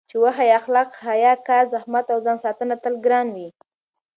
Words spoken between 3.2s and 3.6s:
وي.